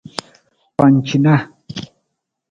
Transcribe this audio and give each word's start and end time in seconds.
Pacinaa. 0.77 1.41